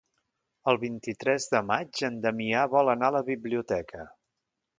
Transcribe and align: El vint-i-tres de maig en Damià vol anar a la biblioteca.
El 0.71 0.77
vint-i-tres 0.83 1.45
de 1.51 1.61
maig 1.73 2.01
en 2.09 2.17
Damià 2.25 2.65
vol 2.73 2.91
anar 2.95 3.11
a 3.13 3.17
la 3.19 3.23
biblioteca. 3.33 4.03